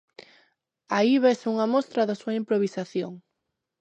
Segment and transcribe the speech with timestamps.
[0.97, 3.13] Aí vese unha mostra da súa improvisación.